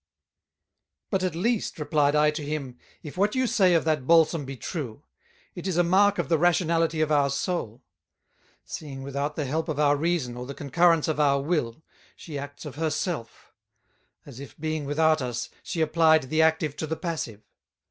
"But 1.11 1.21
at 1.21 1.35
least," 1.35 1.77
replied 1.77 2.15
I 2.15 2.31
to 2.31 2.43
him, 2.43 2.79
"if 3.03 3.17
what 3.19 3.35
you 3.35 3.45
say 3.45 3.75
of 3.75 3.85
that 3.85 4.07
Balsam 4.07 4.45
be 4.45 4.57
true, 4.57 5.03
it 5.53 5.67
is 5.67 5.77
a 5.77 5.83
mark 5.83 6.17
of 6.17 6.27
the 6.27 6.39
Rationality 6.39 7.01
of 7.01 7.11
our 7.11 7.29
Soul; 7.29 7.83
seeing 8.65 9.03
without 9.03 9.35
the 9.35 9.45
help 9.45 9.69
of 9.69 9.79
our 9.79 9.95
Reason, 9.95 10.35
or 10.35 10.47
the 10.47 10.55
Concurrence 10.55 11.07
of 11.07 11.19
our 11.19 11.39
Will, 11.39 11.83
she 12.15 12.39
Acts 12.39 12.65
of 12.65 12.77
her 12.77 12.89
self; 12.89 13.53
as 14.25 14.39
if 14.39 14.57
being 14.59 14.85
without 14.85 15.21
us, 15.21 15.49
she 15.61 15.81
applied 15.81 16.31
the 16.31 16.41
Active 16.41 16.75
to 16.77 16.87
the 16.87 16.97
Passive. 16.97 17.43